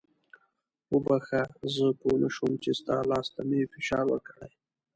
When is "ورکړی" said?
4.09-4.51